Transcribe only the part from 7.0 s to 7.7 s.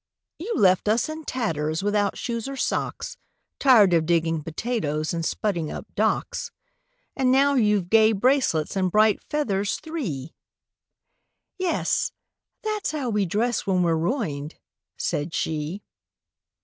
And now